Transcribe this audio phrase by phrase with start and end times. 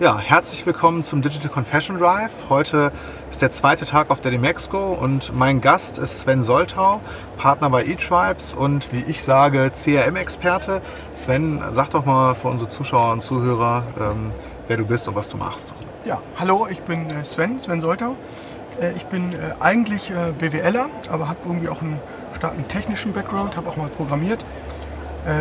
[0.00, 2.30] Ja, herzlich willkommen zum Digital Confession Drive.
[2.48, 2.92] Heute
[3.32, 7.00] ist der zweite Tag auf der Demexco und mein Gast ist Sven Soltau,
[7.36, 10.82] Partner bei eTribes und wie ich sage, CRM-Experte.
[11.12, 14.30] Sven, sag doch mal für unsere Zuschauer und Zuhörer, ähm,
[14.68, 15.74] wer du bist und was du machst.
[16.04, 18.14] Ja, hallo, ich bin äh, Sven, Sven Soltau.
[18.80, 21.98] Äh, ich bin äh, eigentlich BWLer, aber habe irgendwie auch einen
[22.36, 24.44] starken technischen Background, habe auch mal programmiert.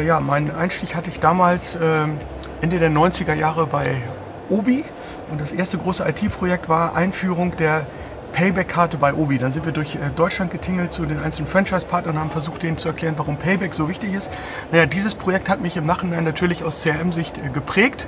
[0.04, 2.20] Ja, meinen Einstieg hatte ich damals ähm,
[2.60, 4.02] Ende der 90er Jahre bei
[4.50, 4.84] Obi.
[5.32, 7.86] Und das erste große IT-Projekt war Einführung der
[8.34, 9.38] Payback-Karte bei Obi.
[9.38, 12.78] Dann sind wir durch äh, Deutschland getingelt zu den einzelnen Franchise-Partnern und haben versucht, denen
[12.78, 14.32] zu erklären, warum Payback so wichtig ist.
[14.72, 18.08] Naja, dieses Projekt hat mich im Nachhinein natürlich aus CRM-Sicht äh, geprägt.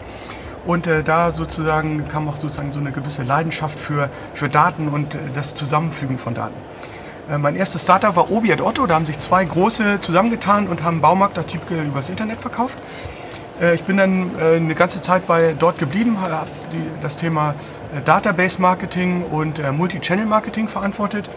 [0.66, 5.16] Und äh, da sozusagen kam auch sozusagen so eine gewisse Leidenschaft für, für Daten und
[5.16, 6.56] äh, das Zusammenfügen von Daten.
[7.30, 8.86] Äh, mein erstes Startup war Obi at Otto.
[8.86, 12.78] Da haben sich zwei große zusammengetan und haben Baumarktartikel übers Internet verkauft.
[13.62, 16.48] Äh, ich bin dann äh, eine ganze Zeit bei dort geblieben, habe
[17.02, 17.56] das Thema
[17.96, 21.30] äh, Database Marketing und Multi-Channel Marketing verantwortet.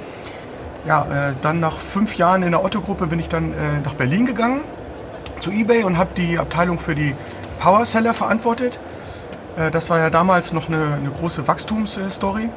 [0.84, 4.62] Ja, dann nach fünf Jahren in der Otto-Gruppe bin ich dann nach Berlin gegangen
[5.38, 7.14] zu eBay und habe die Abteilung für die
[7.60, 8.80] Power Seller verantwortet.
[9.70, 12.48] Das war ja damals noch eine, eine große Wachstumsstory.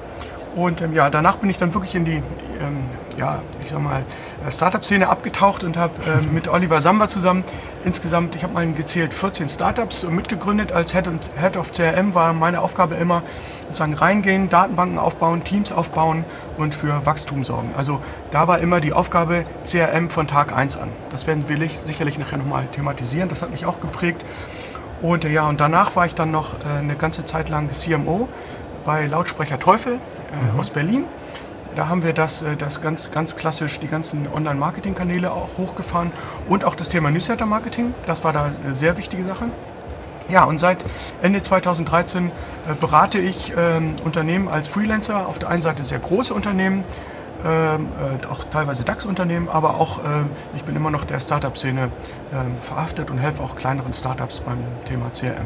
[0.56, 2.16] Und ähm, ja, danach bin ich dann wirklich in die,
[2.62, 2.86] ähm,
[3.18, 4.04] ja, ich sag mal,
[4.46, 7.44] äh, Startup-Szene abgetaucht und habe ähm, mit Oliver Samba zusammen
[7.84, 10.72] insgesamt, ich habe mal gezählt, 14 Startups mitgegründet.
[10.72, 13.22] Als Head, und, Head of CRM war meine Aufgabe immer,
[13.66, 16.24] sozusagen reingehen, Datenbanken aufbauen, Teams aufbauen
[16.58, 17.74] und für Wachstum sorgen.
[17.76, 18.00] Also
[18.32, 20.90] da war immer die Aufgabe CRM von Tag 1 an.
[21.12, 23.28] Das werden wir sicherlich nachher nochmal thematisieren.
[23.28, 24.24] Das hat mich auch geprägt.
[25.02, 28.30] Und äh, ja, und danach war ich dann noch äh, eine ganze Zeit lang CMO
[28.86, 30.60] bei Lautsprecher Teufel äh, mhm.
[30.60, 31.06] aus Berlin.
[31.76, 36.12] Da haben wir das, äh, das ganz, ganz klassisch, die ganzen Online-Marketing-Kanäle auch hochgefahren
[36.48, 37.94] und auch das Thema Newsletter-Marketing.
[38.06, 39.46] Das war da eine sehr wichtige Sache.
[40.30, 40.78] Ja, und seit
[41.22, 42.32] Ende 2013 äh,
[42.80, 45.28] berate ich ähm, Unternehmen als Freelancer.
[45.28, 46.84] Auf der einen Seite sehr große Unternehmen,
[47.44, 47.90] ähm,
[48.24, 51.92] äh, auch teilweise DAX-Unternehmen, aber auch ähm, ich bin immer noch der Startup-Szene
[52.62, 55.46] verhaftet und helfe auch kleineren Startups beim Thema CRM.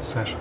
[0.00, 0.38] Sehr schön.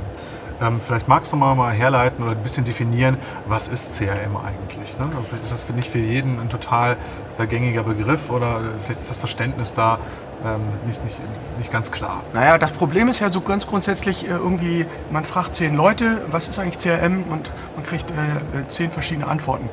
[0.62, 3.18] Ähm, vielleicht magst du mal, mal herleiten oder ein bisschen definieren,
[3.48, 4.98] was ist CRM eigentlich?
[4.98, 5.06] Ne?
[5.06, 6.96] Also vielleicht ist das nicht für jeden ein total
[7.38, 10.00] äh, gängiger Begriff oder vielleicht ist das Verständnis da
[10.46, 11.20] ähm, nicht, nicht,
[11.58, 12.24] nicht ganz klar.
[12.34, 16.48] Naja, das Problem ist ja so ganz grundsätzlich äh, irgendwie, man fragt zehn Leute, was
[16.48, 19.70] ist eigentlich CRM und man kriegt äh, äh, zehn verschiedene Antworten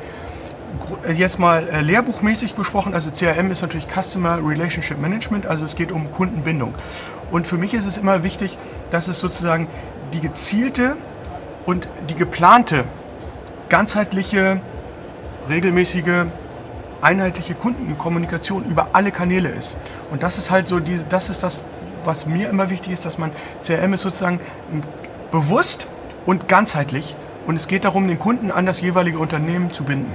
[1.06, 5.76] äh, jetzt mal äh, lehrbuchmäßig besprochen, also CRM ist natürlich Customer Relationship Management, also es
[5.76, 6.74] geht um Kundenbindung.
[7.30, 8.58] Und für mich ist es immer wichtig,
[8.90, 9.68] dass es sozusagen
[10.12, 10.96] die gezielte
[11.66, 12.84] und die geplante,
[13.68, 14.60] ganzheitliche,
[15.48, 16.26] regelmäßige,
[17.00, 19.76] einheitliche Kundenkommunikation über alle Kanäle ist.
[20.10, 21.58] Und das ist halt so, diese, das ist das,
[22.04, 24.40] was mir immer wichtig ist, dass man CRM ist sozusagen
[25.30, 25.86] bewusst
[26.26, 30.12] und ganzheitlich und es geht darum, den Kunden an das jeweilige Unternehmen zu binden.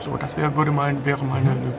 [0.00, 1.72] So, das wär, würde mal, wäre mal eine, eine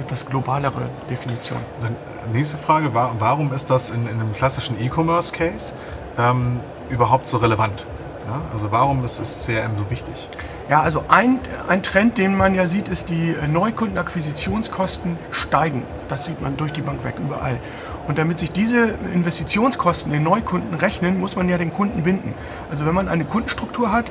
[0.00, 1.58] etwas globalere Definition.
[1.82, 1.96] Dann
[2.32, 5.74] nächste Frage, warum ist das in, in einem klassischen E-Commerce-Case
[6.18, 7.86] ähm, überhaupt so relevant?
[8.26, 10.28] Ja, also warum ist, ist CRM so wichtig?
[10.68, 15.82] Ja, also ein, ein Trend, den man ja sieht, ist, die Neukundenakquisitionskosten steigen.
[16.08, 17.58] Das sieht man durch die Bank weg, überall.
[18.06, 22.34] Und damit sich diese Investitionskosten in Neukunden rechnen, muss man ja den Kunden binden.
[22.70, 24.10] Also wenn man eine Kundenstruktur hat,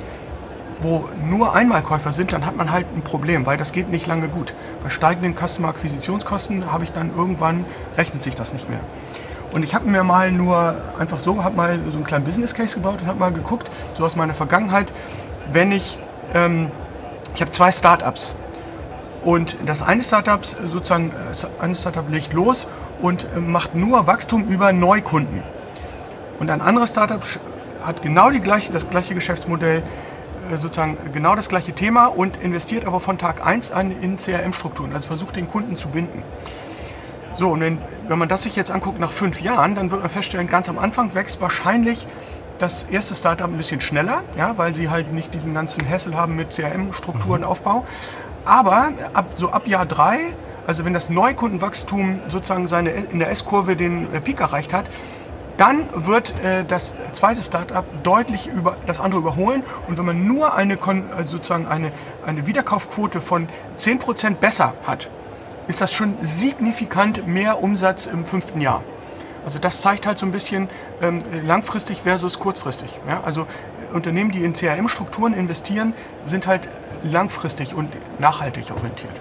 [0.79, 4.27] wo nur Einmalkäufer sind, dann hat man halt ein Problem, weil das geht nicht lange
[4.27, 4.55] gut.
[4.83, 7.65] Bei steigenden Customer-Akquisitionskosten habe ich dann irgendwann,
[7.97, 8.79] rechnet sich das nicht mehr.
[9.57, 12.75] Und ich habe mir mal nur einfach so, habe mal so einen kleinen Business Case
[12.75, 14.93] gebaut und habe mal geguckt, so aus meiner Vergangenheit,
[15.51, 15.97] wenn ich,
[16.35, 16.69] ähm,
[17.33, 18.35] ich habe zwei Startups
[19.23, 21.11] und das eine Startup sozusagen,
[21.59, 22.67] ein Startup legt los
[23.01, 25.41] und äh, macht nur Wachstum über Neukunden.
[26.39, 27.23] Und ein anderes Startup
[27.83, 29.81] hat genau die gleiche, das gleiche Geschäftsmodell,
[30.51, 34.93] äh, sozusagen genau das gleiche Thema und investiert aber von Tag 1 an in CRM-Strukturen,
[34.93, 36.21] also versucht den Kunden zu binden.
[37.37, 40.09] So, und wenn, wenn man das sich jetzt anguckt nach fünf Jahren, dann wird man
[40.09, 42.07] feststellen, ganz am Anfang wächst wahrscheinlich
[42.57, 46.35] das erste Startup ein bisschen schneller, ja, weil sie halt nicht diesen ganzen Hessel haben
[46.35, 47.81] mit CRM-Strukturenaufbau.
[47.81, 47.85] Mhm.
[48.43, 50.33] Aber ab, so ab Jahr drei,
[50.65, 54.89] also wenn das Neukundenwachstum sozusagen seine, in der S-Kurve den äh, Peak erreicht hat,
[55.57, 59.61] dann wird äh, das zweite Startup deutlich über das andere überholen.
[59.87, 60.77] Und wenn man nur eine,
[61.15, 61.91] also sozusagen eine,
[62.25, 63.47] eine Wiederkaufquote von
[63.77, 65.09] 10% besser hat,
[65.67, 68.83] ist das schon signifikant mehr Umsatz im fünften Jahr.
[69.45, 70.69] Also das zeigt halt so ein bisschen
[71.01, 72.99] ähm, langfristig versus kurzfristig.
[73.07, 73.21] Ja?
[73.23, 75.93] Also äh, Unternehmen, die in CRM-Strukturen investieren,
[76.25, 76.67] sind halt
[77.03, 79.13] langfristig und nachhaltig orientiert.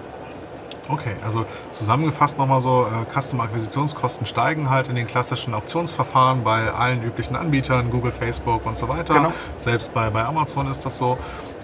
[0.89, 7.03] Okay, also zusammengefasst nochmal so, äh, Customer-Akquisitionskosten steigen halt in den klassischen Auktionsverfahren bei allen
[7.03, 9.13] üblichen Anbietern, Google, Facebook und so weiter.
[9.13, 9.33] Genau.
[9.57, 11.17] Selbst bei, bei Amazon ist das so.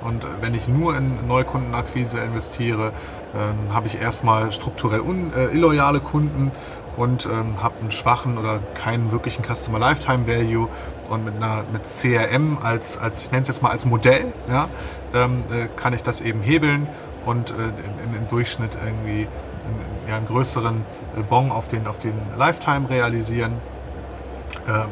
[0.03, 2.91] Und wenn ich nur in Neukundenakquise investiere,
[3.33, 6.51] ähm, habe ich erstmal strukturell un, äh, illoyale Kunden
[6.97, 10.67] und ähm, habe einen schwachen oder keinen wirklichen Customer Lifetime Value.
[11.09, 14.67] Und mit, einer, mit CRM als, als ich nenne es jetzt mal als Modell, ja,
[15.13, 16.87] ähm, äh, kann ich das eben hebeln
[17.25, 19.27] und äh, im, im Durchschnitt irgendwie
[19.65, 20.85] einen, ja, einen größeren
[21.17, 23.53] äh, Bon auf den, auf den Lifetime realisieren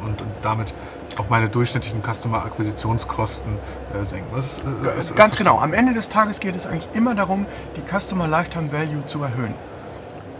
[0.04, 0.74] und, und damit
[1.18, 3.58] auch meine durchschnittlichen Customer-Akquisitionskosten
[4.00, 4.28] äh, senken.
[4.36, 5.60] Das ist, äh, ist- Ganz genau.
[5.60, 9.54] Am Ende des Tages geht es eigentlich immer darum, die Customer Lifetime Value zu erhöhen.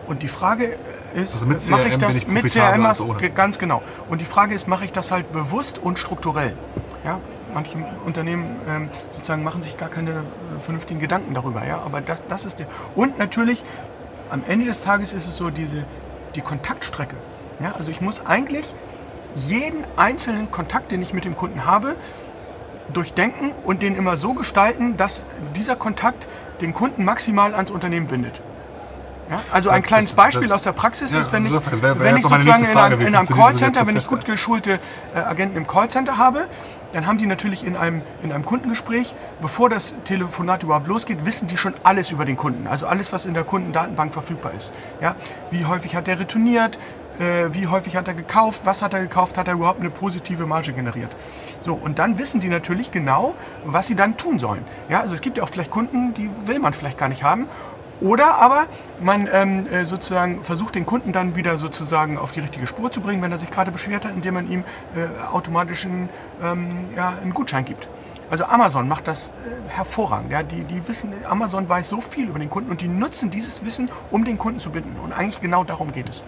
[0.08, 0.76] Und die Frage
[1.14, 2.86] ist, Also mit mache ich das ich mit CRM?
[2.86, 3.30] als ohne.
[3.30, 3.82] Ganz genau.
[4.10, 6.56] Und die Frage ist, mache ich das halt bewusst und strukturell?
[7.06, 7.20] Ja,
[7.54, 10.16] manche Unternehmen ähm, sozusagen machen sich gar keine äh,
[10.62, 11.66] vernünftigen Gedanken darüber.
[11.66, 12.68] Ja, aber das, das ist der.
[12.96, 13.64] Und natürlich,
[14.30, 15.84] am Ende des Tages ist es so diese
[16.36, 17.16] die Kontaktstrecke.
[17.62, 18.74] Ja, also ich muss eigentlich
[19.36, 21.96] jeden einzelnen Kontakt, den ich mit dem Kunden habe,
[22.94, 25.24] durchdenken und den immer so gestalten, dass
[25.56, 26.28] dieser Kontakt
[26.60, 28.42] den Kunden maximal ans Unternehmen bindet.
[29.30, 32.78] Ja, also ein kleines Beispiel aus der Praxis ist, wenn ich, wenn ich sozusagen in
[32.78, 34.78] einem, in einem Callcenter, wenn ich gut geschulte
[35.16, 36.48] äh, Agenten im Callcenter habe,
[36.92, 41.48] dann haben die natürlich in einem, in einem Kundengespräch, bevor das Telefonat überhaupt losgeht, wissen
[41.48, 42.68] die schon alles über den Kunden.
[42.68, 44.74] Also alles, was in der Kundendatenbank verfügbar ist.
[45.00, 45.16] Ja?
[45.50, 46.78] Wie häufig hat er retourniert,
[47.52, 50.74] wie häufig hat er gekauft, was hat er gekauft, hat er überhaupt eine positive Marge
[50.74, 51.16] generiert.
[51.62, 53.36] So, und dann wissen die natürlich genau,
[53.66, 54.66] was sie dann tun sollen.
[54.90, 57.48] Ja, also es gibt ja auch vielleicht Kunden, die will man vielleicht gar nicht haben.
[58.02, 58.66] Oder aber
[59.00, 63.00] man ähm, äh, sozusagen versucht den Kunden dann wieder sozusagen auf die richtige Spur zu
[63.00, 64.64] bringen, wenn er sich gerade beschwert hat, indem man ihm
[64.96, 66.10] äh, automatisch einen,
[66.42, 67.88] ähm, ja, einen Gutschein gibt.
[68.32, 70.32] Also Amazon macht das äh, hervorragend.
[70.32, 73.64] Ja, die, die wissen, Amazon weiß so viel über den Kunden und die nutzen dieses
[73.64, 75.00] Wissen, um den Kunden zu binden.
[75.00, 76.24] Und eigentlich genau darum geht es.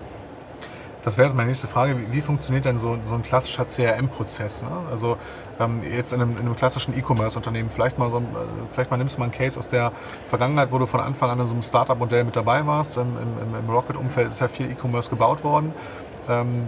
[1.04, 1.98] Das wäre jetzt meine nächste Frage.
[1.98, 4.64] Wie, wie funktioniert denn so, so ein klassischer CRM-Prozess?
[4.64, 4.70] Ne?
[4.90, 5.18] Also
[5.60, 8.28] ähm, jetzt in einem, in einem klassischen E-Commerce-Unternehmen, vielleicht mal so ein, äh,
[8.72, 9.92] vielleicht mal nimmst du mal einen Case aus der
[10.28, 12.96] Vergangenheit, wo du von Anfang an in so einem Startup-Modell mit dabei warst.
[12.98, 15.74] Im, im, im Rocket-Umfeld ist ja viel E-Commerce gebaut worden.
[16.30, 16.68] Ähm,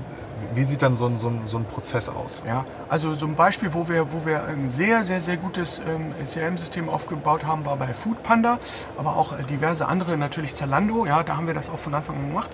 [0.54, 2.44] wie sieht dann so ein, so ein, so ein Prozess aus?
[2.46, 6.14] Ja, also so ein Beispiel, wo wir, wo wir ein sehr, sehr, sehr gutes ähm,
[6.28, 8.60] CRM-System aufgebaut haben, war bei Foodpanda,
[8.98, 12.18] aber auch äh, diverse andere, natürlich Zalando, ja, da haben wir das auch von Anfang
[12.18, 12.50] an gemacht.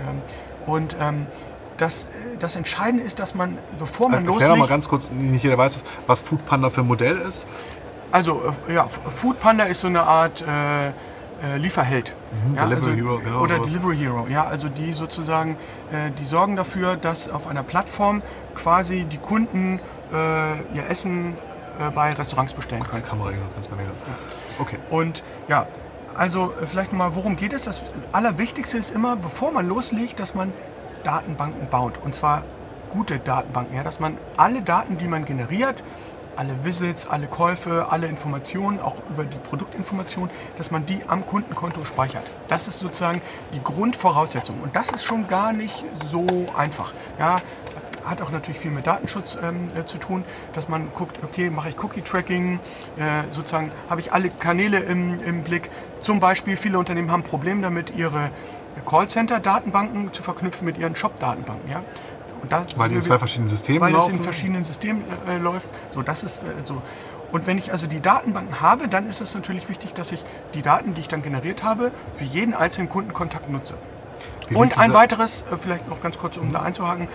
[0.00, 0.22] Ähm,
[0.66, 1.26] und ähm,
[1.76, 5.10] das, äh, das Entscheidende ist, dass man, bevor man Erklär doch mal loslegt, ganz kurz,
[5.10, 7.46] nicht jeder weiß es, was Foodpanda für ein Modell ist.
[8.12, 10.92] also äh, ja, F- Foodpanda ist so eine Art äh, äh,
[11.56, 12.14] Lieferheld.
[12.30, 13.70] Mhm, ja, Delivery also, Hero, genau Oder sowas.
[13.70, 15.56] Delivery Hero, ja, also die sozusagen,
[15.92, 18.22] äh, die sorgen dafür, dass auf einer Plattform
[18.54, 19.80] quasi die Kunden
[20.12, 20.16] äh,
[20.76, 21.36] ihr Essen
[21.80, 23.04] äh, bei Restaurants bestellen können.
[23.04, 23.86] Kamera ganz bei mir.
[24.60, 24.78] Okay.
[24.90, 25.66] Und ja,
[26.14, 27.62] also äh, vielleicht mal, worum geht es?
[27.62, 27.82] Das
[28.12, 30.52] Allerwichtigste ist immer, bevor man loslegt, dass man
[31.02, 31.94] Datenbanken baut.
[32.02, 32.44] Und zwar
[32.90, 35.82] gute Datenbanken, ja, dass man alle Daten, die man generiert,
[36.36, 41.84] alle Visits, alle Käufe, alle Informationen, auch über die Produktinformationen, dass man die am Kundenkonto
[41.84, 42.24] speichert.
[42.48, 43.22] Das ist sozusagen
[43.52, 44.60] die Grundvoraussetzung.
[44.60, 46.26] Und das ist schon gar nicht so
[46.56, 46.92] einfach.
[47.18, 47.36] Ja,
[48.04, 51.70] hat auch natürlich viel mit Datenschutz ähm, äh, zu tun, dass man guckt, okay, mache
[51.70, 52.60] ich Cookie-Tracking,
[52.96, 55.70] äh, sozusagen habe ich alle Kanäle im, im Blick.
[56.00, 58.30] Zum Beispiel, viele Unternehmen haben Probleme damit, ihre
[58.86, 61.70] Callcenter-Datenbanken zu verknüpfen mit ihren Shop-Datenbanken.
[61.70, 61.82] Ja?
[62.76, 64.12] Weil die in zwei verschiedenen Systemen weil laufen.
[64.12, 65.68] es in verschiedenen Systemen äh, läuft.
[65.92, 66.82] So, das ist äh, so.
[67.32, 70.22] Und wenn ich also die Datenbanken habe, dann ist es natürlich wichtig, dass ich
[70.54, 73.74] die Daten, die ich dann generiert habe, für jeden einzelnen Kundenkontakt nutze.
[74.48, 77.08] Wie Und ein weiteres, äh, vielleicht noch ganz kurz, um da einzuhaken,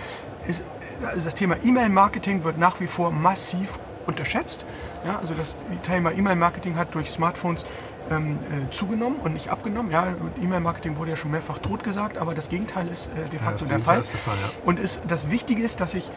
[0.46, 0.64] ist
[1.06, 4.64] also das Thema E-Mail-Marketing wird nach wie vor massiv unterschätzt.
[5.04, 7.64] Ja, also das Thema E-Mail-Marketing hat durch Smartphones
[8.10, 9.90] ähm, äh, zugenommen und nicht abgenommen.
[9.90, 10.08] Ja,
[10.42, 13.60] E-Mail-Marketing wurde ja schon mehrfach tot gesagt, aber das Gegenteil ist äh, de Ja, facto
[13.60, 13.96] das der Fall.
[13.96, 14.50] der Fall, ja.
[14.64, 16.10] Und ist, das Wichtige ist, dass ich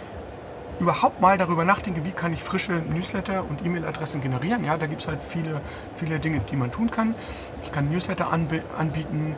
[0.83, 4.65] überhaupt mal darüber nachdenke, wie kann ich frische Newsletter und E-Mail-Adressen generieren.
[4.65, 5.61] Ja, da gibt es halt viele,
[5.95, 7.15] viele Dinge, die man tun kann.
[7.63, 9.35] Ich kann Newsletter anbi anbieten.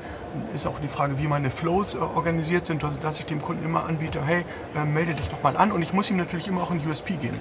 [0.54, 3.64] Ist auch die Frage, wie meine Flows äh, organisiert sind, also, dass ich dem Kunden
[3.64, 4.44] immer anbiete, hey,
[4.76, 5.72] äh, melde dich doch mal an.
[5.72, 7.40] Und ich muss ihm natürlich immer auch ein USP geben.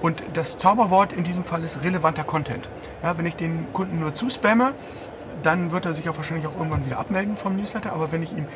[0.00, 2.68] Und das Zauberwort in diesem Fall ist relevanter Content.
[3.02, 4.72] Ja, wenn ich den Kunden nur zuspamme,
[5.42, 7.92] dann wird er sich auch wahrscheinlich auch irgendwann wieder abmelden vom Newsletter.
[7.92, 8.46] Aber wenn ich ihm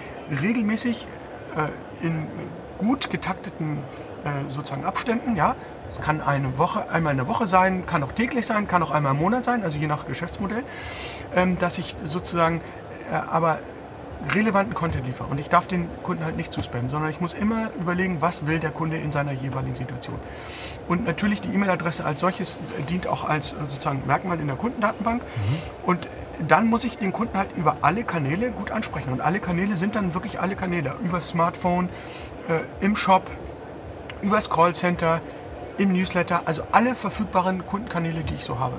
[0.40, 1.06] regelmäßig
[1.56, 2.26] äh, in
[2.80, 3.78] gut getakteten
[4.25, 5.55] äh, sozusagen Abständen, ja,
[5.91, 8.91] es kann eine Woche, einmal in der Woche sein, kann auch täglich sein, kann auch
[8.91, 10.65] einmal im Monat sein, also je nach Geschäftsmodell,
[11.35, 12.61] ähm, dass ich sozusagen
[13.11, 13.59] äh, aber
[14.35, 15.29] relevanten Content liefere.
[15.29, 18.59] Und ich darf den Kunden halt nicht zuspammen, sondern ich muss immer überlegen, was will
[18.59, 20.19] der Kunde in seiner jeweiligen Situation.
[20.89, 24.57] Und natürlich die E-Mail-Adresse als solches äh, dient auch als äh, sozusagen Merkmal in der
[24.57, 25.23] Kundendatenbank.
[25.85, 26.07] Und
[26.47, 29.12] dann muss ich den Kunden halt über alle Kanäle gut ansprechen.
[29.12, 30.95] Und alle Kanäle sind dann wirklich alle Kanäle.
[31.03, 31.89] Über Smartphone,
[32.49, 33.31] äh, im Shop,
[34.23, 35.21] übers Callcenter,
[35.81, 36.43] im Newsletter.
[36.45, 38.75] Also alle verfügbaren Kundenkanäle, die ich so habe.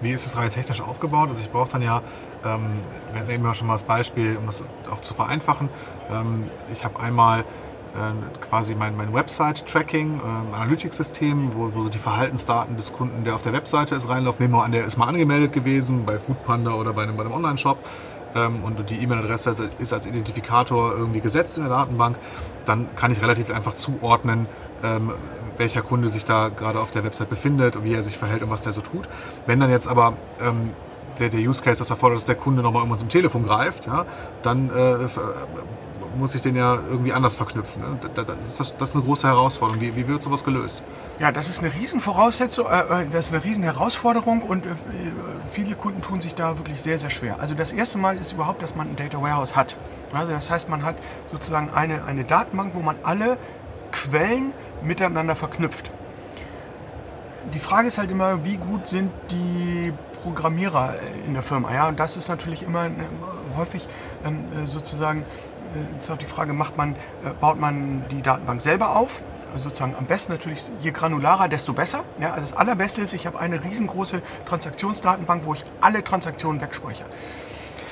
[0.00, 1.28] Wie ist es rein technisch aufgebaut?
[1.28, 2.02] Also ich brauche dann ja,
[2.44, 2.72] ähm,
[3.12, 5.68] wir nehmen ja schon mal das Beispiel, um das auch zu vereinfachen.
[6.10, 11.98] Ähm, ich habe einmal äh, quasi mein, mein Website-Tracking, äh, Analytics-System, wo, wo so die
[11.98, 14.44] Verhaltensdaten des Kunden, der auf der Webseite ist, reinlaufen.
[14.44, 17.32] Nehmen wir an, der ist mal angemeldet gewesen bei Foodpanda oder bei einem, bei einem
[17.32, 17.78] Online-Shop
[18.34, 22.16] ähm, und die E-Mail-Adresse ist als Identifikator irgendwie gesetzt in der Datenbank,
[22.66, 24.46] dann kann ich relativ einfach zuordnen,
[24.82, 25.12] ähm,
[25.58, 28.50] welcher Kunde sich da gerade auf der Website befindet und wie er sich verhält und
[28.50, 29.08] was der so tut.
[29.46, 30.70] Wenn dann jetzt aber ähm,
[31.18, 34.06] der, der Use Case das erfordert, dass der Kunde nochmal irgendwann zum Telefon greift, ja,
[34.42, 35.08] dann äh,
[36.18, 37.82] muss ich den ja irgendwie anders verknüpfen.
[37.82, 37.98] Ne?
[38.14, 38.26] Das,
[38.58, 39.80] das, das, ist eine große Herausforderung.
[39.80, 40.82] Wie, wie, wird sowas gelöst?
[41.18, 44.70] Ja, das ist eine Riesenvoraussetzung, äh, äh, das ist eine Riesenherausforderung und äh,
[45.50, 47.40] viele Kunden tun sich da wirklich sehr, sehr schwer.
[47.40, 49.76] Also das erste Mal ist überhaupt, dass man ein Data Warehouse hat.
[50.12, 50.96] Also das heißt, man hat
[51.30, 53.38] sozusagen eine, eine Datenbank, wo man alle
[53.92, 54.52] Quellen
[54.84, 55.90] miteinander verknüpft.
[57.54, 60.94] Die Frage ist halt immer, wie gut sind die Programmierer
[61.26, 61.74] in der Firma?
[61.74, 62.90] Ja, und das ist natürlich immer
[63.56, 63.86] häufig
[64.24, 65.24] ähm, sozusagen
[65.74, 69.22] äh, ist auch die Frage, macht man, äh, baut man die Datenbank selber auf?
[69.52, 72.04] Also sozusagen am besten natürlich, je granularer, desto besser.
[72.18, 77.08] Ja, also das Allerbeste ist, ich habe eine riesengroße Transaktionsdatenbank, wo ich alle Transaktionen wegspeichere.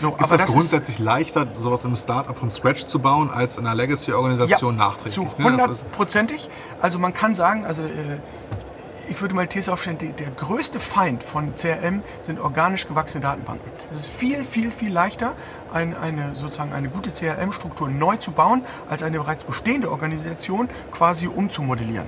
[0.01, 3.59] So, ist das, das grundsätzlich ist leichter, sowas im Startup von Scratch zu bauen, als
[3.59, 5.15] in einer Legacy-Organisation ja, nachträglich?
[5.15, 5.51] Zu ne?
[5.51, 6.49] hundertprozentig.
[6.81, 8.19] Also man kann sagen, also äh,
[9.11, 13.21] ich würde mal die These aufstellen, die, der größte Feind von CRM sind organisch gewachsene
[13.23, 13.69] Datenbanken.
[13.91, 15.35] Es ist viel, viel, viel leichter,
[15.73, 21.27] ein, eine, sozusagen eine gute CRM-Struktur neu zu bauen, als eine bereits bestehende Organisation quasi
[21.27, 22.07] umzumodellieren.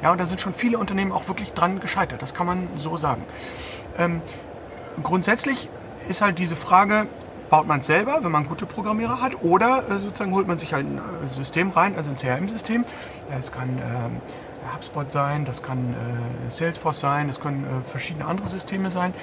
[0.00, 2.96] Ja, und da sind schon viele Unternehmen auch wirklich dran gescheitert, das kann man so
[2.96, 3.24] sagen.
[3.98, 4.22] Ähm,
[5.02, 5.68] grundsätzlich
[6.08, 7.08] ist halt diese Frage,
[7.54, 10.74] baut man es selber, wenn man gute Programmierer hat, oder äh, sozusagen holt man sich
[10.74, 12.84] halt ein äh, System rein, also ein CRM-System.
[13.38, 14.20] Es kann ähm,
[14.74, 19.14] HubSpot sein, das kann äh, Salesforce sein, das können äh, verschiedene andere Systeme sein.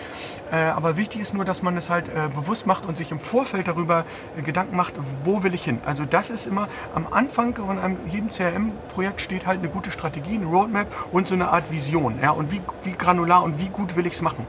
[0.50, 3.20] Äh, aber wichtig ist nur, dass man es halt äh, bewusst macht und sich im
[3.20, 4.06] Vorfeld darüber
[4.38, 4.94] äh, Gedanken macht,
[5.26, 5.80] wo will ich hin.
[5.86, 10.36] Also das ist immer am Anfang von einem, jedem CRM-Projekt steht halt eine gute Strategie,
[10.36, 12.20] eine Roadmap und so eine Art Vision.
[12.22, 12.32] Ja?
[12.32, 14.48] Und wie, wie granular und wie gut will ich es machen.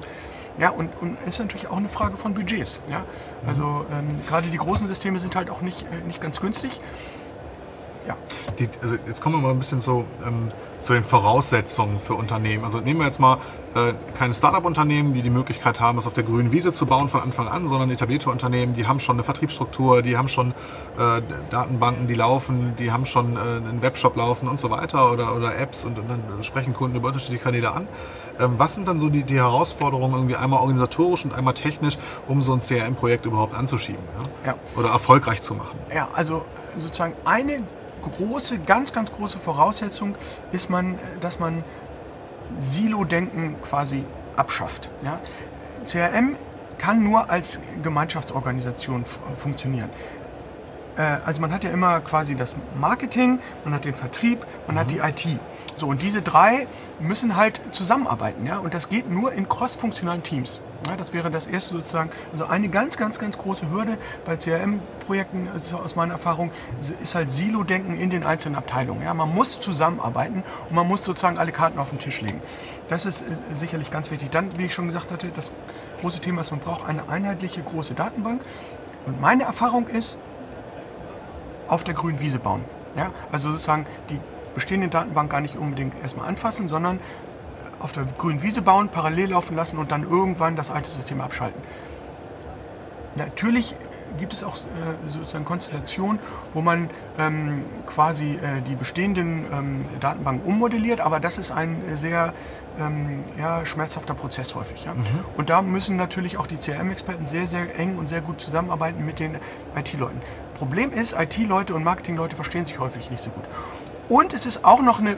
[0.59, 2.80] Ja, und, und ist natürlich auch eine Frage von Budgets.
[2.88, 3.04] Ja?
[3.47, 6.80] Also ähm, gerade die großen Systeme sind halt auch nicht, äh, nicht ganz günstig.
[8.06, 8.16] Ja.
[8.59, 12.64] Die, also jetzt kommen wir mal ein bisschen so ähm, zu den Voraussetzungen für Unternehmen.
[12.64, 13.38] Also nehmen wir jetzt mal
[13.75, 17.21] äh, keine Startup-Unternehmen, die die Möglichkeit haben, es auf der grünen Wiese zu bauen von
[17.21, 20.50] Anfang an, sondern etablierte Unternehmen, die haben schon eine Vertriebsstruktur, die haben schon
[20.99, 25.37] äh, Datenbanken, die laufen, die haben schon äh, einen Webshop laufen und so weiter oder,
[25.37, 27.87] oder Apps und, und dann sprechen Kunden über unterschiedliche Kanäle an.
[28.42, 32.42] Ähm, was sind dann so die, die, Herausforderungen irgendwie einmal organisatorisch und einmal technisch, um
[32.42, 34.02] so ein CRM-Projekt überhaupt anzuschieben
[34.44, 34.52] ja?
[34.52, 34.54] Ja.
[34.76, 35.78] oder erfolgreich zu machen?
[35.94, 36.44] Ja, also
[36.78, 37.62] sozusagen eine
[38.02, 40.16] große, ganz, ganz große Voraussetzung
[40.50, 41.62] ist man, dass man
[42.58, 44.04] Silo-Denken quasi
[44.37, 44.90] abschafft.
[45.04, 45.20] Ja?
[45.84, 46.37] CRM
[46.78, 49.04] kann nur als Gemeinschaftsorganisation
[49.37, 49.90] funktionieren.
[50.96, 54.80] Äh, also man hat ja immer quasi das Marketing, man hat den Vertrieb, man mhm.
[54.80, 55.40] hat die IT.
[55.76, 56.66] So, und diese drei
[57.00, 58.46] müssen halt zusammenarbeiten.
[58.46, 58.58] Ja?
[58.58, 60.61] Und das geht nur in cross-funktionalen Teams.
[60.87, 62.11] Ja, das wäre das erste sozusagen.
[62.32, 66.50] Also eine ganz, ganz, ganz große Hürde bei CRM-Projekten also aus meiner Erfahrung
[67.00, 69.02] ist halt Silo-Denken in den einzelnen Abteilungen.
[69.02, 72.42] Ja, man muss zusammenarbeiten und man muss sozusagen alle Karten auf den Tisch legen.
[72.88, 73.22] Das ist
[73.54, 74.30] sicherlich ganz wichtig.
[74.30, 75.52] Dann, wie ich schon gesagt hatte, das
[76.00, 78.42] große Thema ist, man braucht eine einheitliche große Datenbank.
[79.06, 80.18] Und meine Erfahrung ist,
[81.72, 82.62] auf der grünen Wiese bauen.
[82.96, 84.20] Ja, also sozusagen die
[84.54, 87.00] bestehende Datenbank gar nicht unbedingt erstmal anfassen, sondern
[87.78, 91.60] auf der grünen Wiese bauen, parallel laufen lassen und dann irgendwann das alte System abschalten.
[93.16, 93.74] Natürlich
[94.18, 96.18] gibt es auch äh, sozusagen Konstellationen,
[96.52, 102.34] wo man ähm, quasi äh, die bestehenden ähm, Datenbanken ummodelliert, aber das ist ein sehr
[102.78, 104.84] ähm, ja, schmerzhafter Prozess häufig.
[104.84, 104.94] Ja?
[104.94, 105.04] Mhm.
[105.36, 109.18] Und da müssen natürlich auch die CRM-Experten sehr, sehr eng und sehr gut zusammenarbeiten mit
[109.18, 109.36] den
[109.76, 110.20] IT-Leuten.
[110.62, 113.42] Problem ist, IT-Leute und Marketing-Leute verstehen sich häufig nicht so gut.
[114.09, 115.16] Und es ist auch noch eine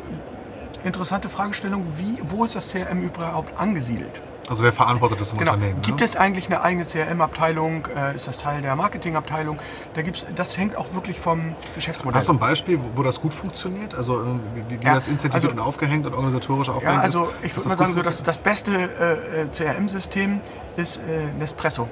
[0.85, 4.23] interessante Fragestellung, wie, wo ist das CRM überhaupt angesiedelt?
[4.49, 5.53] Also wer verantwortet das im genau.
[5.53, 5.83] Unternehmen?
[5.83, 6.07] Gibt ne?
[6.07, 7.89] es eigentlich eine eigene CRM-Abteilung?
[7.95, 9.59] Äh, ist das Teil der Marketing-Abteilung?
[9.93, 12.17] Da gibt's, das hängt auch wirklich vom Geschäftsmodell.
[12.19, 13.95] Hast du ein Beispiel, wo, das gut funktioniert?
[13.95, 14.25] Also äh,
[14.55, 17.35] wie, wie ja, das incentiviert also, und aufgehängt und organisatorisch aufgehängt ja, also ist?
[17.45, 20.41] ich würde mal sagen, so das, das beste äh, äh CRM-System
[20.77, 21.87] ist äh, Nespresso.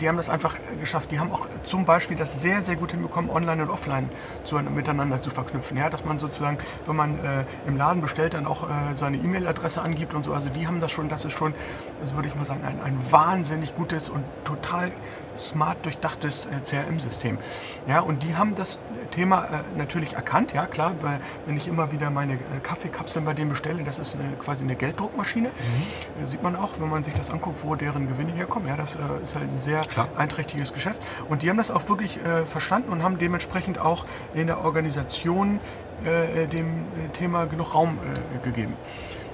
[0.00, 1.10] Die haben das einfach geschafft.
[1.10, 4.10] Die haben auch zum Beispiel das sehr, sehr gut hinbekommen, online und offline
[4.44, 5.76] zu, miteinander zu verknüpfen.
[5.76, 9.80] Ja, dass man sozusagen, wenn man äh, im Laden bestellt, dann auch äh, seine E-Mail-Adresse
[9.80, 10.34] angibt und so.
[10.34, 11.54] Also die haben das schon, das ist schon,
[12.00, 14.90] das würde ich mal sagen, ein, ein wahnsinnig gutes und total
[15.38, 17.38] smart durchdachtes äh, CRM-System.
[17.86, 18.78] Ja, und die haben das
[19.10, 23.34] Thema äh, natürlich erkannt, ja klar, weil wenn ich immer wieder meine äh, Kaffeekapseln bei
[23.34, 25.48] denen bestelle, das ist eine, quasi eine Gelddruckmaschine.
[25.48, 26.26] Mhm.
[26.26, 28.68] sieht man auch, wenn man sich das anguckt, wo deren Gewinne herkommen.
[28.68, 30.08] Ja, das ist halt ein sehr klar.
[30.16, 31.00] einträchtiges Geschäft.
[31.28, 34.04] Und die haben das auch wirklich verstanden und haben dementsprechend auch
[34.34, 35.60] in der Organisation
[36.04, 37.98] dem Thema genug Raum
[38.44, 38.74] gegeben.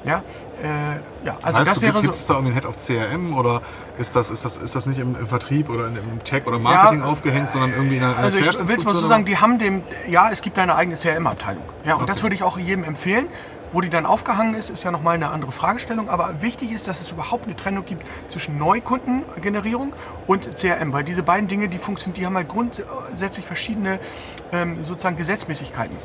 [0.04, 0.23] Ja,
[0.62, 3.62] äh, ja also heißt, das wäre Gibt es da irgendwie einen Head of CRM oder
[3.99, 7.00] ist das, ist das, ist das nicht im, im Vertrieb oder im Tech oder Marketing
[7.00, 9.58] ja, aufgehängt, sondern irgendwie in einer Also ich will es mal so sagen, die haben
[9.58, 11.64] dem, ja, es gibt eine eigene CRM-Abteilung.
[11.84, 12.12] Ja, und okay.
[12.12, 13.28] das würde ich auch jedem empfehlen.
[13.73, 16.08] Wo die dann aufgehangen ist, ist ja nochmal eine andere Fragestellung.
[16.08, 19.94] Aber wichtig ist, dass es überhaupt eine Trennung gibt zwischen Neukundengenerierung
[20.28, 20.92] und CRM.
[20.92, 23.99] Weil diese beiden Dinge, die funktionieren, die haben halt grundsätzlich verschiedene
[24.52, 25.96] ähm, sozusagen Gesetzmäßigkeiten.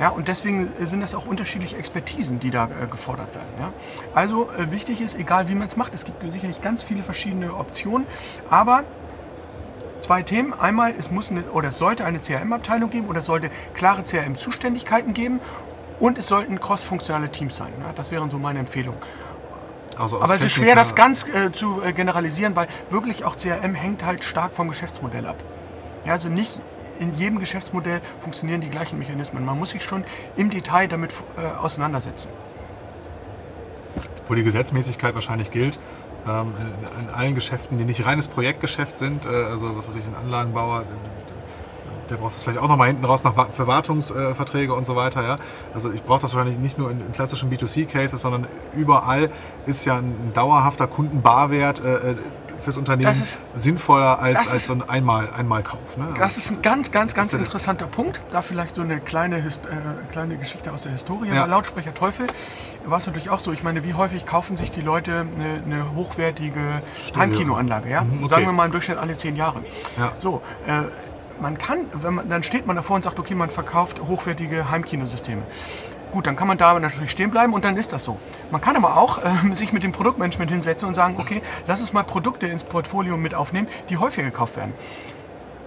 [0.00, 3.48] Ja, und deswegen sind das auch unterschiedliche Expertisen, die da äh, gefordert werden.
[3.58, 3.72] Ja.
[4.14, 7.54] Also äh, wichtig ist, egal wie man es macht, es gibt sicherlich ganz viele verschiedene
[7.54, 8.06] Optionen,
[8.48, 8.84] aber
[10.00, 10.52] zwei Themen.
[10.52, 15.14] Einmal, es muss eine, oder es sollte eine CRM-Abteilung geben oder es sollte klare CRM-Zuständigkeiten
[15.14, 15.40] geben
[15.98, 17.72] und es sollten cross-funktionale Teams sein.
[17.80, 17.92] Ja.
[17.94, 19.00] Das wären so meine Empfehlungen.
[19.98, 23.74] Also Aber es ist schwer, das ganz äh, zu äh, generalisieren, weil wirklich auch CRM
[23.74, 25.42] hängt halt stark vom Geschäftsmodell ab.
[26.04, 26.60] Ja, also nicht
[26.98, 29.44] in jedem Geschäftsmodell funktionieren die gleichen Mechanismen.
[29.44, 30.04] Man muss sich schon
[30.36, 32.28] im Detail damit äh, auseinandersetzen.
[34.26, 35.78] Wo die Gesetzmäßigkeit wahrscheinlich gilt,
[36.26, 40.04] ähm, in, in, allen Geschäften, die nicht reines Projektgeschäft sind, äh, also was weiß ich,
[40.04, 40.84] ein Anlagenbauer,
[42.10, 45.22] der braucht das vielleicht auch nochmal hinten raus nach Verwartungsverträge und so weiter.
[45.22, 45.38] Ja?
[45.74, 49.30] Also ich brauche das wahrscheinlich nicht nur in, in klassischen B2C-Cases, sondern überall
[49.66, 52.16] ist ja ein, dauerhafter Kundenbarwert äh, äh
[52.68, 55.96] fürs Unternehmen ist, sinnvoller als, als so ein Einmal, Einmalkauf.
[55.96, 56.12] Ne?
[56.18, 58.20] Das ist ein ganz, ganz, ganz interessanter Punkt.
[58.30, 59.42] Da vielleicht so eine kleine, äh,
[60.12, 61.28] kleine Geschichte aus der Historie.
[61.28, 61.46] Ja.
[61.46, 62.26] Lautsprecher Teufel
[62.84, 63.52] war es natürlich auch so.
[63.52, 66.82] Ich meine, wie häufig kaufen sich die Leute eine, eine hochwertige
[67.16, 67.88] Heimkinoanlage?
[67.88, 68.02] Ja?
[68.02, 68.28] Mhm, okay.
[68.28, 69.60] Sagen wir mal im Durchschnitt alle zehn Jahre.
[69.96, 70.12] Ja.
[70.18, 70.82] So, äh,
[71.40, 75.42] man kann, wenn man, dann steht man davor und sagt, okay, man verkauft hochwertige Heimkinosysteme.
[76.12, 78.18] Gut, dann kann man da natürlich stehen bleiben und dann ist das so.
[78.50, 81.92] Man kann aber auch äh, sich mit dem Produktmanagement hinsetzen und sagen, okay, lass uns
[81.92, 84.72] mal Produkte ins Portfolio mit aufnehmen, die häufiger gekauft werden.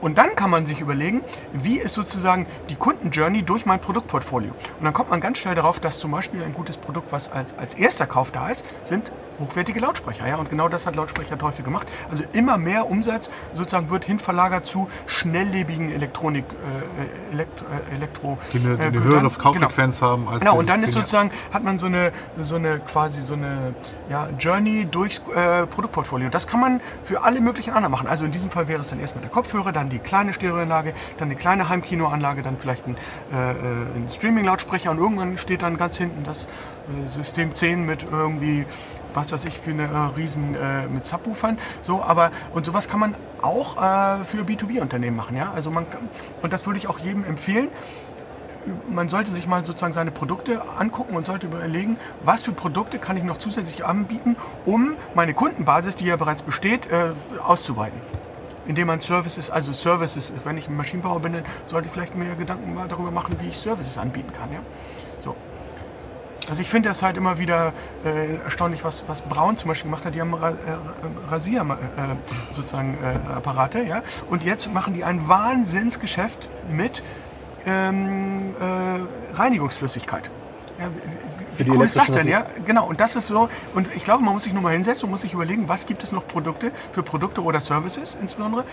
[0.01, 1.21] Und dann kann man sich überlegen,
[1.53, 4.49] wie ist sozusagen die Kundenjourney durch mein Produktportfolio.
[4.49, 7.55] Und dann kommt man ganz schnell darauf, dass zum Beispiel ein gutes Produkt, was als,
[7.59, 10.27] als erster Kauf da ist, sind hochwertige Lautsprecher.
[10.27, 10.37] Ja?
[10.37, 11.87] Und genau das hat Lautsprecher Teufel gemacht.
[12.09, 18.59] Also immer mehr Umsatz sozusagen wird hinverlagert zu schnelllebigen Elektronik, äh, Elektro, äh, Elektro die
[18.59, 19.29] eine, die eine äh, höhere.
[19.29, 20.11] Kauffrequenz genau.
[20.11, 23.33] haben als Genau, und dann ist sozusagen, hat man so eine, so eine quasi so
[23.33, 23.73] eine
[24.09, 26.29] ja, Journey durchs äh, Produktportfolio.
[26.29, 28.07] Das kann man für alle möglichen anderen machen.
[28.07, 31.29] Also in diesem Fall wäre es dann erstmal der Kopfhörer, dann die kleine Stereoanlage, dann
[31.29, 32.97] eine kleine Heimkinoanlage, dann vielleicht ein,
[33.33, 33.55] äh, äh
[33.95, 38.65] ein Streaming-Lautsprecher und irgendwann steht dann ganz hinten das äh, System 10 mit irgendwie
[39.13, 41.57] was weiß ich, für eine äh, Riesen äh, mit Subwoofern.
[41.81, 45.35] So, aber und sowas kann man auch äh, für B2B-Unternehmen machen.
[45.35, 45.51] Ja?
[45.53, 45.85] Also man
[46.41, 47.69] und das würde ich auch jedem empfehlen.
[48.89, 53.17] Man sollte sich mal sozusagen seine Produkte angucken und sollte überlegen, was für Produkte kann
[53.17, 57.99] ich noch zusätzlich anbieten, um meine Kundenbasis, die ja bereits besteht, äh, auszuweiten
[58.67, 62.77] indem man Services, also Services, wenn ich ein Maschinenbauer bin, sollte ich vielleicht mehr Gedanken
[62.87, 64.51] darüber machen, wie ich Services anbieten kann.
[64.51, 64.59] Ja?
[65.23, 65.35] So.
[66.51, 67.71] Also ich finde das halt immer wieder
[68.03, 70.15] äh, erstaunlich, was, was Braun zum Beispiel gemacht hat.
[70.15, 70.53] Die haben Ra äh,
[71.29, 74.03] Rasier äh, sozusagen äh, Apparate, ja.
[74.29, 77.03] Und jetzt machen die ein Wahnsinnsgeschäft mit
[77.65, 80.29] ähm, äh, Reinigungsflüssigkeit.
[80.77, 80.87] Ja,
[81.65, 82.45] wie, wie cool ist das denn, ja?
[82.65, 85.11] Genau, und das ist so, und ich glaube, man muss sich nur mal hinsetzen und
[85.11, 88.63] muss sich überlegen, was gibt es noch Produkte, für Produkte oder Services insbesondere,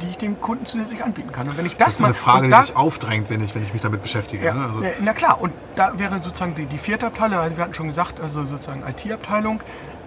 [0.00, 1.48] die ich dem Kunden zusätzlich anbieten kann.
[1.48, 3.54] Und wenn ich das, das ist mal, eine Frage, die da, sich aufdrängt, wenn ich,
[3.54, 4.44] wenn ich mich damit beschäftige.
[4.44, 4.64] Ja, ne?
[4.64, 7.88] also na klar, und da wäre sozusagen die, die vierte Abteilung, also wir hatten schon
[7.88, 9.62] gesagt, also sozusagen IT-Abteilung,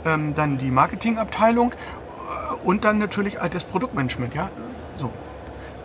[0.05, 4.49] ähm, dann die Marketing-Abteilung äh, und dann natürlich das Produktmanagement, ja.
[4.99, 5.11] So.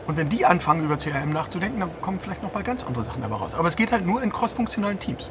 [0.06, 3.22] Und wenn die anfangen, über CRM nachzudenken, dann kommen vielleicht noch mal ganz andere Sachen
[3.22, 3.54] dabei raus.
[3.54, 5.28] Aber es geht halt nur in cross-funktionalen Teams.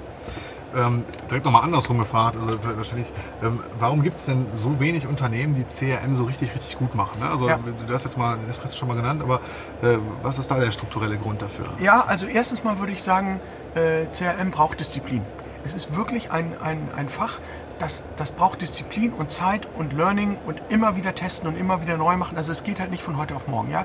[0.75, 3.07] Ähm, direkt nochmal andersrum gefragt, also wahrscheinlich,
[3.41, 7.19] ähm, warum gibt es denn so wenig Unternehmen, die CRM so richtig, richtig gut machen?
[7.21, 7.29] Ne?
[7.29, 7.57] Also ja.
[7.57, 9.35] du hast jetzt mal Nespresso schon mal genannt, aber
[9.81, 11.67] äh, was ist da der strukturelle Grund dafür?
[11.79, 13.39] Ja, also erstens mal würde ich sagen,
[13.75, 15.21] äh, CRM braucht Disziplin
[15.65, 17.39] Es ist wirklich ein, ein, ein Fach,
[17.80, 21.97] das, das braucht Disziplin und Zeit und Learning und immer wieder testen und immer wieder
[21.97, 22.38] neu machen.
[22.38, 23.71] Also es geht halt nicht von heute auf morgen.
[23.71, 23.84] Ja?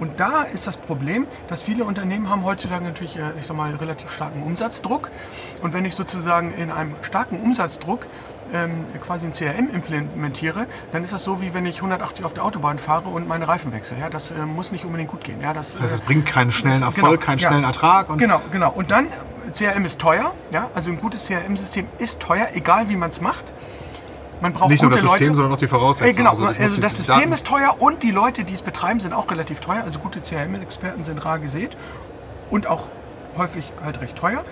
[0.00, 3.72] Und da ist das Problem, dass viele Unternehmen haben heutzutage natürlich, äh, ich sag mal,
[3.76, 5.10] relativ starken Umsatzdruck.
[5.62, 8.06] Und wenn ich sozusagen in einem starken Umsatzdruck
[8.52, 12.44] ähm, quasi ein CRM implementiere, dann ist das so, wie wenn ich 180 auf der
[12.44, 13.98] Autobahn fahre und meine Reifen wechsle.
[13.98, 15.40] Ja, das äh, muss nicht unbedingt gut gehen.
[15.40, 18.10] Ja, das, das heißt, es bringt keinen schnellen Erfolg, genau, keinen schnellen ja, Ertrag.
[18.10, 18.72] Und genau, genau.
[18.72, 19.06] Und dann,
[19.52, 20.32] CRM ist teuer.
[20.50, 23.52] Ja, also ein gutes CRM-System ist teuer, egal wie man es macht.
[24.40, 25.34] Man braucht Nicht nur das System, Leute.
[25.36, 26.12] sondern auch die Voraussetzungen.
[26.12, 29.00] Äh, genau, also, also das System Daten ist teuer und die Leute, die es betreiben,
[29.00, 29.82] sind auch relativ teuer.
[29.84, 31.76] Also gute CRM-Experten sind rar gesät
[32.50, 32.88] und auch
[33.36, 34.44] häufig halt recht teuer.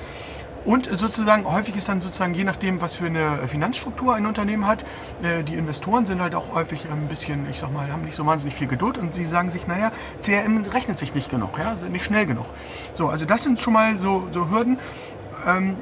[0.65, 4.85] Und sozusagen, häufig ist dann sozusagen, je nachdem, was für eine Finanzstruktur ein Unternehmen hat,
[5.23, 8.27] äh, die Investoren sind halt auch häufig ein bisschen, ich sag mal, haben nicht so
[8.27, 12.05] wahnsinnig viel Geduld und sie sagen sich, naja, CRM rechnet sich nicht genug, ja, nicht
[12.05, 12.47] schnell genug.
[12.95, 14.79] So, also das sind schon mal so, so Hürden.
[15.47, 15.77] Ähm,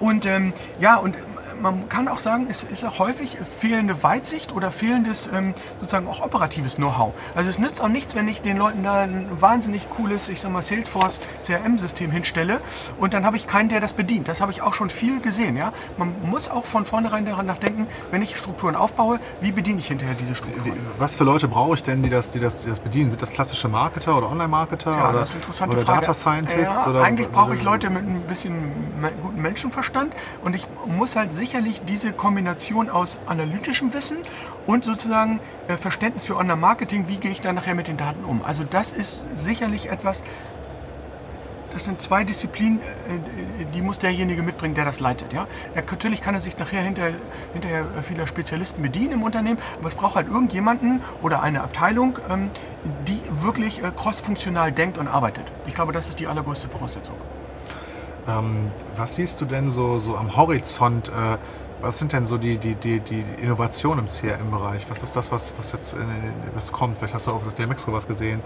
[0.00, 1.16] und ähm, ja, und
[1.60, 6.22] man kann auch sagen, es ist auch häufig fehlende Weitsicht oder fehlendes ähm, sozusagen auch
[6.22, 7.12] operatives Know-how.
[7.34, 10.52] Also es nützt auch nichts, wenn ich den Leuten da ein wahnsinnig cooles, ich sag
[10.52, 12.60] mal, Salesforce CRM-System hinstelle
[12.98, 14.28] und dann habe ich keinen, der das bedient.
[14.28, 15.56] Das habe ich auch schon viel gesehen.
[15.56, 15.72] Ja?
[15.98, 20.14] Man muss auch von vornherein daran nachdenken, wenn ich Strukturen aufbaue, wie bediene ich hinterher
[20.14, 20.72] diese Strukturen.
[20.98, 23.10] Was für Leute brauche ich denn, die das, die das, die das bedienen?
[23.10, 24.92] Sind das klassische Marketer oder Online-Marketer?
[24.92, 25.26] Ja, oder,
[25.68, 25.84] oder.
[25.84, 26.84] Data Scientists?
[26.84, 28.72] Ja, oder, eigentlich brauche ich Leute mit ein bisschen
[29.20, 34.18] guten Menschenverstand und ich muss halt sicherlich diese Kombination aus analytischem Wissen
[34.64, 38.44] und sozusagen äh, Verständnis für Online-Marketing, wie gehe ich da nachher mit den Daten um.
[38.44, 40.22] Also das ist sicherlich etwas,
[41.72, 45.32] das sind zwei Disziplinen, äh, die muss derjenige mitbringen, der das leitet.
[45.32, 45.48] Ja?
[45.74, 47.10] Natürlich kann er sich nachher hinter,
[47.52, 52.50] hinterher viele Spezialisten bedienen im Unternehmen, aber es braucht halt irgendjemanden oder eine Abteilung, ähm,
[53.08, 55.46] die wirklich äh, cross-funktional denkt und arbeitet.
[55.66, 57.16] Ich glaube, das ist die allergrößte Voraussetzung.
[58.28, 61.08] Ähm, was siehst du denn so, so am Horizont?
[61.08, 61.38] Äh,
[61.80, 64.86] was sind denn so die, die, die, die Innovationen im CRM-Bereich?
[64.88, 66.08] Was ist das, was, was jetzt in,
[66.54, 66.98] was kommt?
[66.98, 68.40] Vielleicht hast du auf dem Mexiko was gesehen.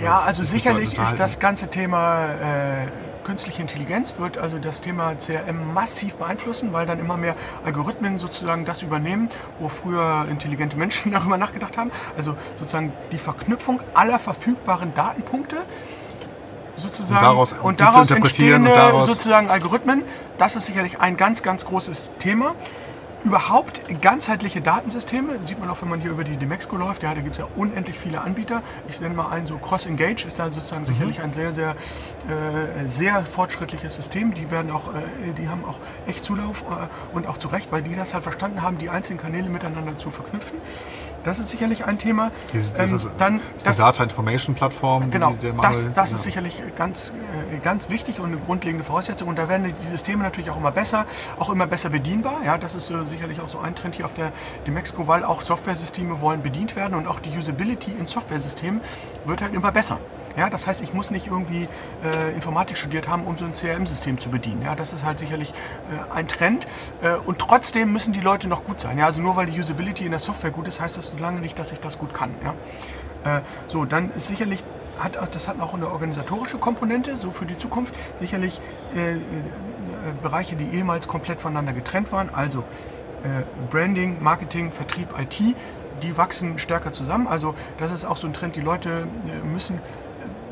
[0.00, 2.86] Ja, also sicherlich ist das ganze Thema äh,
[3.26, 8.64] künstliche Intelligenz wird also das Thema CRM massiv beeinflussen, weil dann immer mehr Algorithmen sozusagen
[8.64, 11.90] das übernehmen, wo früher intelligente Menschen darüber nachgedacht haben.
[12.16, 15.56] Also sozusagen die Verknüpfung aller verfügbaren Datenpunkte
[16.76, 20.02] sozusagen und daraus, und daraus entstehende und daraus sozusagen Algorithmen.
[20.38, 22.54] Das ist sicherlich ein ganz, ganz großes Thema.
[23.24, 27.20] Überhaupt ganzheitliche Datensysteme, sieht man auch, wenn man hier über die Demexco läuft, ja, da
[27.22, 28.62] gibt es ja unendlich viele Anbieter.
[28.88, 30.86] Ich nenne mal einen, so Cross-Engage ist da sozusagen mhm.
[30.86, 31.70] sicherlich ein sehr, sehr,
[32.28, 34.32] äh, sehr fortschrittliches System.
[34.32, 37.82] Die werden auch, äh, die haben auch echt Zulauf äh, und auch zu Recht, weil
[37.82, 40.58] die das halt verstanden haben, die einzelnen Kanäle miteinander zu verknüpfen.
[41.26, 42.30] Das ist sicherlich ein Thema.
[42.52, 45.10] Dieses, dieses, ähm, dann, ist das, Data Information Plattform.
[45.10, 47.12] Genau, die, die das, das ist sicherlich ganz,
[47.52, 49.26] äh, ganz wichtig und eine grundlegende Voraussetzung.
[49.26, 51.04] Und da werden die Systeme natürlich auch immer besser,
[51.40, 52.44] auch immer besser bedienbar.
[52.44, 54.30] Ja, das ist äh, sicherlich auch so ein Trend hier auf der
[54.68, 58.80] Demexco, weil auch Softwaresysteme wollen bedient werden und auch die Usability in Softwaresystemen
[59.24, 59.98] wird halt immer besser.
[60.36, 61.66] Ja, das heißt, ich muss nicht irgendwie
[62.04, 64.62] äh, Informatik studiert haben, um so ein CRM-System zu bedienen.
[64.62, 66.66] Ja, das ist halt sicherlich äh, ein Trend.
[67.02, 68.98] Äh, und trotzdem müssen die Leute noch gut sein.
[68.98, 71.40] Ja, also nur weil die Usability in der Software gut ist, heißt das so lange
[71.40, 72.34] nicht, dass ich das gut kann.
[72.44, 73.38] Ja?
[73.38, 74.62] Äh, so, dann ist sicherlich
[74.98, 77.94] hat, das hat auch eine organisatorische Komponente, so für die Zukunft.
[78.18, 78.60] Sicherlich
[78.94, 79.18] äh, äh,
[80.22, 82.62] Bereiche, die ehemals komplett voneinander getrennt waren, also
[83.70, 85.42] Branding, Marketing, Vertrieb, IT,
[86.02, 87.26] die wachsen stärker zusammen.
[87.26, 89.08] Also das ist auch so ein Trend, die Leute
[89.42, 89.80] müssen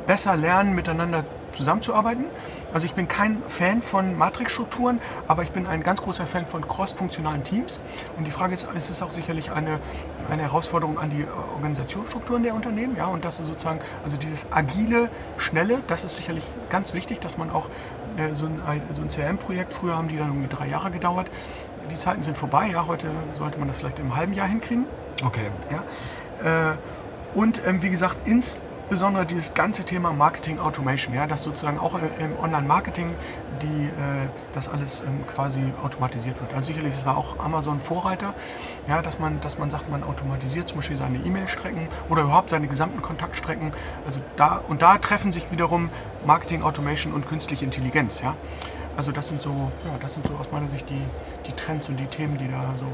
[0.06, 1.24] besser lernen, miteinander
[1.56, 2.26] zusammenzuarbeiten.
[2.72, 6.66] Also ich bin kein Fan von Matrixstrukturen, aber ich bin ein ganz großer Fan von
[6.66, 7.80] cross-funktionalen Teams.
[8.16, 9.78] Und die Frage ist, ist es auch sicherlich eine,
[10.28, 12.96] eine Herausforderung an die Organisationsstrukturen der Unternehmen?
[12.96, 17.38] Ja, und das ist sozusagen, also dieses agile, schnelle, das ist sicherlich ganz wichtig, dass
[17.38, 17.68] man auch
[18.16, 21.30] äh, so ein, so ein CRM-Projekt, früher haben die dann irgendwie drei Jahre gedauert.
[21.90, 24.86] Die Zeiten sind vorbei, ja, heute sollte man das vielleicht im halben Jahr hinkriegen.
[25.24, 25.50] Okay.
[25.70, 26.72] Ja.
[26.72, 26.76] Äh,
[27.34, 31.94] und ähm, wie gesagt, ins insbesondere dieses ganze Thema Marketing Automation, ja, dass sozusagen auch
[31.94, 33.10] im Online-Marketing
[33.62, 36.52] äh, das alles ähm, quasi automatisiert wird.
[36.52, 38.34] Also sicherlich ist da auch Amazon Vorreiter,
[38.86, 42.68] ja, dass man, dass man sagt, man automatisiert zum Beispiel seine E-Mail-Strecken oder überhaupt seine
[42.68, 43.72] gesamten Kontaktstrecken.
[44.06, 45.88] Also da und da treffen sich wiederum
[46.26, 48.34] Marketing Automation und künstliche Intelligenz, ja.
[48.96, 51.02] Also das sind so, ja, das sind so aus meiner Sicht die,
[51.46, 52.86] die Trends und die Themen, die da so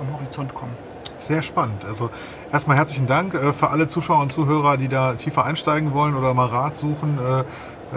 [0.00, 0.74] am Horizont kommen.
[1.18, 1.84] Sehr spannend.
[1.84, 2.10] Also
[2.52, 6.34] erstmal herzlichen Dank äh, für alle Zuschauer und Zuhörer, die da tiefer einsteigen wollen oder
[6.34, 7.18] mal Rat suchen.
[7.18, 7.40] Äh,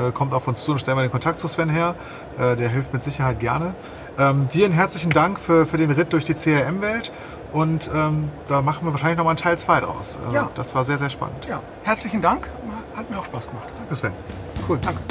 [0.08, 1.96] äh, kommt auf uns zu und stellen wir den Kontakt zu Sven her.
[2.38, 3.74] der hilft mit Sicherheit gerne.
[4.20, 7.12] Ähm, dir einen herzlichen Dank für, für den Ritt durch die CRM-Welt.
[7.54, 10.20] Und ähm, da machen wir wahrscheinlich nochmal einen Teil 2 draus.
[10.24, 10.50] Also, ja.
[10.54, 11.46] Das war sehr, sehr spannend.
[11.48, 12.50] Ja, herzlichen Dank.
[12.96, 13.70] Hat mir auch Spaß gemacht.
[13.78, 14.14] Danke, Sven.
[14.68, 14.80] Cool.
[14.82, 15.02] Danke.